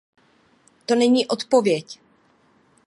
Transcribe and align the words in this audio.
To 0.85 0.95
není 0.95 1.27
odpověď. 1.27 1.99